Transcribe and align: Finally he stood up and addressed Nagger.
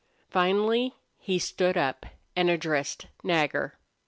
Finally 0.31 0.95
he 1.19 1.37
stood 1.37 1.77
up 1.77 2.07
and 2.35 2.49
addressed 2.49 3.05
Nagger. 3.23 3.77